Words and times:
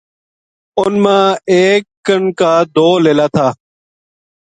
اُن 0.79 0.93
ما 1.03 1.19
اِکن 1.51 2.23
کا 2.39 2.51
دو 2.75 2.87
لیلا 3.03 3.27
تھا 3.35 3.47